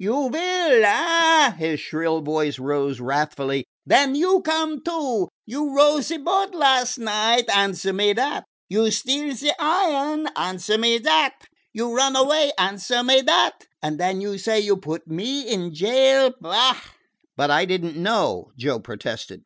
"You 0.00 0.12
will, 0.14 0.84
eh?" 0.84 1.50
His 1.54 1.80
shrill 1.80 2.20
voice 2.20 2.60
rose 2.60 3.00
wrathfully. 3.00 3.64
"Den 3.84 4.14
you 4.14 4.42
come 4.42 4.80
too. 4.84 5.26
You 5.44 5.74
row 5.74 6.00
ze 6.00 6.18
boat 6.18 6.54
last 6.54 6.98
a 6.98 7.02
night 7.02 7.50
answer 7.52 7.92
me 7.92 8.14
dat! 8.14 8.44
You 8.68 8.92
steal 8.92 9.34
ze 9.34 9.50
iron 9.58 10.28
answer 10.36 10.78
me 10.78 11.00
dat! 11.00 11.32
You 11.72 11.96
run 11.96 12.14
away 12.14 12.52
answer 12.56 13.02
me 13.02 13.22
dat! 13.22 13.64
And 13.82 13.98
den 13.98 14.20
you 14.20 14.38
say 14.38 14.60
you 14.60 14.76
put 14.76 15.08
me 15.08 15.48
in 15.52 15.74
jail? 15.74 16.32
Bah!" 16.40 16.80
"But 17.36 17.50
I 17.50 17.64
did 17.64 17.84
n't 17.84 17.96
know," 17.96 18.52
Joe 18.56 18.78
protested. 18.78 19.42